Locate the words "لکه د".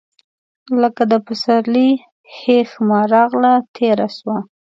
0.81-1.13